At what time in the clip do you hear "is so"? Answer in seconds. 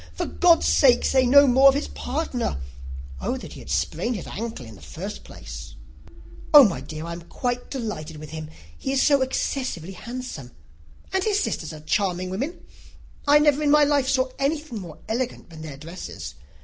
8.93-9.21